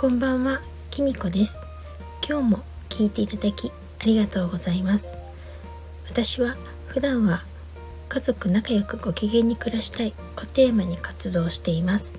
[0.00, 0.60] こんばんは、
[0.92, 1.58] きみこです。
[2.24, 5.18] 今日も聞いていただきありがとうございます。
[6.08, 6.56] 私は
[6.86, 7.42] 普段は
[8.08, 12.14] 家族仲良くご機嫌に暮らしたいをテーマに活動しています。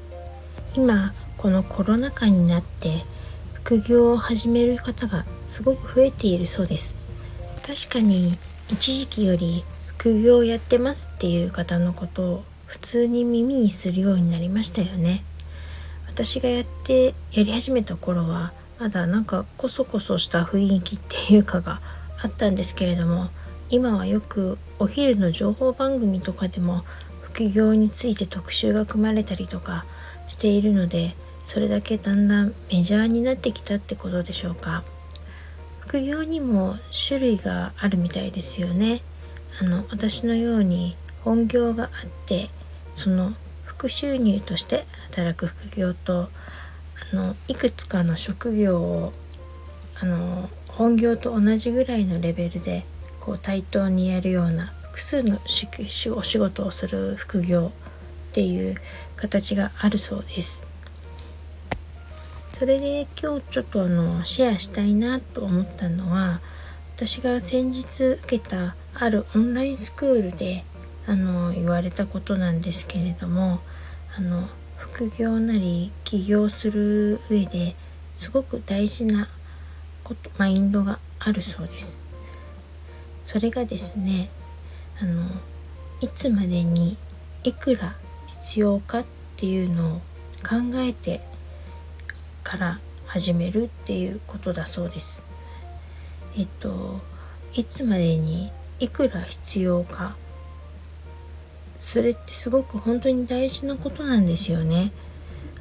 [0.76, 3.06] 今、このコロナ禍になって
[3.54, 6.98] 副業を始める方がすごく増えているそうです。
[7.66, 8.38] 確かに
[8.70, 9.64] 一時期より
[9.96, 15.24] 副業をやってますっていう方のことを普通に耳にするようになりましたよね。
[16.22, 21.80] 私がやってやり始めた頃はまだなんかコソコソした雰囲気っていうかが
[22.22, 23.30] あったんですけれども
[23.70, 26.84] 今はよくお昼の情報番組とかでも
[27.22, 29.86] 副業について特集が組まれたりとか
[30.28, 31.16] しているので
[31.46, 34.84] それだけだんだんメジャーになってきたってことでしょうか。
[35.80, 36.76] 副業にも
[37.08, 39.02] 種類があるみたいですよね。
[39.62, 41.90] あの私のように本業があっ
[42.26, 42.50] て
[42.94, 43.36] その
[43.80, 46.28] 副収入として働く副業と
[47.14, 49.14] あのいくつかの職業を
[50.02, 52.86] あの本業と同じぐらいのレベルで
[53.22, 55.40] こう対等にやるような複数の
[56.18, 57.72] お仕事をする副業
[58.32, 58.76] っていう
[59.16, 60.68] 形があるそうです。
[62.52, 66.42] それで今日ちょっとあのシェアしたいなと思ったのは
[66.98, 70.66] 私が先日受けたあるオンラインスクールで
[71.10, 73.62] あの言われたことなんですけれども
[74.16, 77.76] あの副業なり起業する上で
[78.16, 79.28] すごく大事な
[80.04, 81.98] ことマインドがあるそうです。
[83.26, 84.30] それがですね
[85.02, 85.26] あの
[86.00, 86.96] いつまでに
[87.44, 87.96] いくら
[88.28, 90.02] 必要かっていうのを
[90.48, 91.22] 考えて
[92.44, 95.24] から始めるっていうことだそうです。
[96.38, 97.02] えっと
[97.56, 100.16] いつまでにいくら必要か
[101.80, 104.92] それってすごく本当に大事なことなんですよね。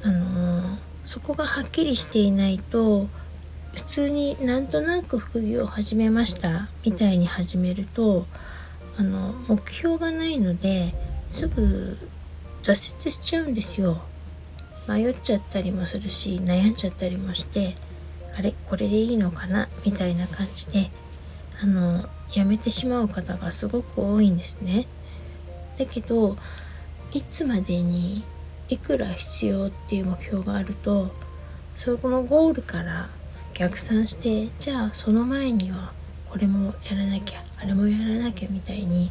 [0.03, 3.07] あのー、そこがはっきりしていないと
[3.73, 8.25] 普通になんとなく副業を始めましたみたいに始めると
[8.97, 10.93] あの目標がないので
[11.31, 11.97] すぐ
[12.63, 14.01] 挫折しちゃうんですよ。
[14.87, 17.75] 迷っちゃったりもするし悩んじゃったりもして
[18.37, 19.69] あれこれでいいのかな？
[19.85, 20.89] みたいな感じで
[21.61, 24.87] あのやめてしまう方がすごく多いんですね。
[25.79, 26.35] だけど
[27.13, 28.23] いつまでに
[28.67, 31.11] いくら必要っていう目標があると
[31.73, 33.09] そこのゴールから
[33.53, 35.93] 逆算してじゃあその前には
[36.29, 39.09] これもやらなきゃあれもやらなきゃみたいに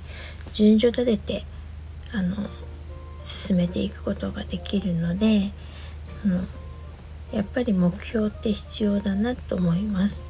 [0.52, 1.44] 順序立てて
[2.12, 2.36] あの
[3.22, 5.50] 進めていくことができるので
[6.24, 6.44] あの
[7.32, 10.24] やっぱり目標って必要だなと思います。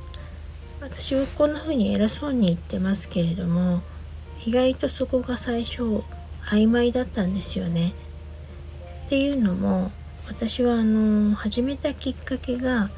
[0.81, 3.82] 私はこんな風に偉そうに言ってますけれども
[4.47, 6.03] 意外とそこが最初
[6.47, 7.94] 曖昧だったんですよね。
[9.06, 9.91] っていうのも
[10.28, 12.91] 私はあの始めたきっかけが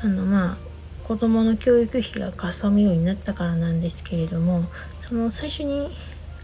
[0.00, 0.56] あのまあ
[1.02, 4.64] 子供の教育費がかさむようになったからなんですけれども
[5.00, 5.90] その最初に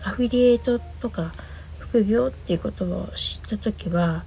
[0.05, 1.33] アフィリエイトとか
[1.79, 4.25] 副業っていうことを知った時は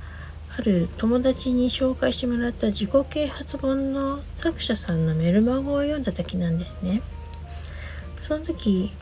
[0.57, 7.01] ある友達に紹介してもらった自己啓発本の作者さんのメルマガを読んだ時なんですね。
[8.17, 8.93] その時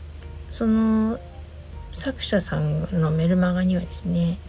[0.50, 1.20] その
[1.94, 4.40] 作者さんのメルマガにはですね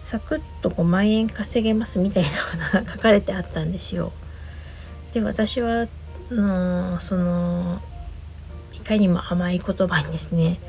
[0.00, 2.34] サクッと5万円稼げますみたいなこ
[2.72, 4.12] とが書かれてあったんですよ。
[5.12, 5.88] で私は
[6.30, 7.80] のその
[8.74, 10.60] いかにも甘い言葉にですね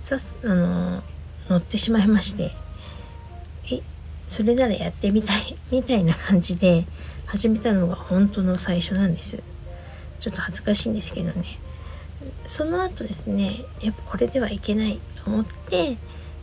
[0.00, 1.02] さすあの
[1.48, 2.52] 乗ってしまいまして
[3.70, 3.82] え
[4.26, 6.86] それならやってみたい みたいな感じで
[7.26, 9.42] 始めたのが本当の最初なんです
[10.18, 11.44] ちょっと恥ずかしいんですけどね
[12.46, 15.96] その後ですねやっぱこれではいけないと思って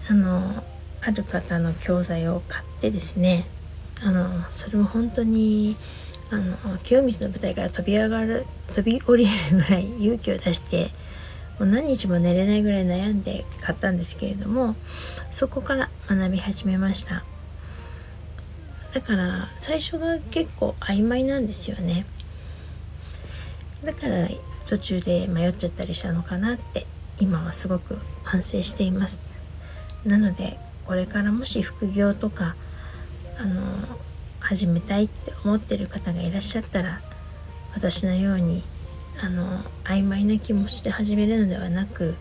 [0.09, 0.63] あの
[1.01, 3.45] ある方の教材を買ってですね
[4.03, 5.75] あのそれも本当に
[6.29, 10.91] あの清水の舞台から飛び上がる飛び降りるぐらい 勇気を出して
[11.59, 14.75] もう何日も寝れないぐらい悩んで買ったんですけれども
[15.31, 17.23] そこから学び始めました。
[18.94, 22.06] だから最初が結構曖昧なんですよね。
[23.83, 24.27] だから
[24.68, 26.86] 途中で迷っちゃったりしたのかなって
[27.19, 29.24] 今はすごく反省しています。
[30.06, 32.56] なのでこれからもし副業とか
[33.38, 33.62] あの
[34.40, 37.02] 始めたいって思ってる方がいらっしゃったら
[37.74, 38.64] 私のように
[39.22, 42.16] あの曖昧な気持ちで始めるのではなく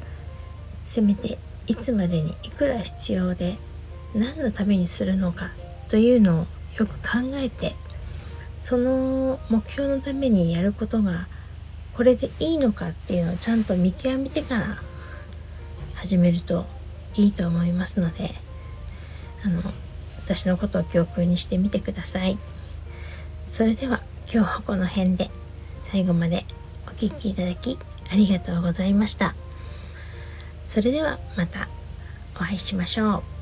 [0.84, 3.58] せめていつまでにいくら必要で
[4.14, 5.52] 何のためにするのか
[5.88, 6.46] というのを
[6.78, 7.74] よく考えて
[8.60, 11.28] その目標のためにやることが
[11.96, 14.82] これでいいのかっていうのをちゃんと見極めてから
[15.94, 16.66] 始めると
[17.14, 18.30] いいと思いますので
[19.44, 19.62] あの
[20.18, 22.38] 私のことを教訓にしてみてください
[23.48, 24.02] それでは
[24.32, 25.30] 今日はこの辺で
[25.84, 26.44] 最後まで
[26.86, 27.78] お聴きいただき
[28.10, 29.34] ありがとうございました。
[30.66, 31.68] それではまた
[32.34, 33.35] お会いしましょう。